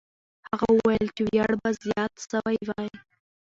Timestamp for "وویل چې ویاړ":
0.75-1.51